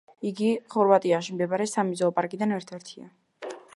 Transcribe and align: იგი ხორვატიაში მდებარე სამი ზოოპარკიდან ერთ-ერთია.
იგი 0.27 0.47
ხორვატიაში 0.75 1.35
მდებარე 1.35 1.67
სამი 1.73 1.99
ზოოპარკიდან 2.01 2.57
ერთ-ერთია. 2.57 3.11